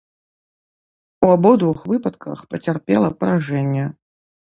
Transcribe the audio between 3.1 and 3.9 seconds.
паражэнне.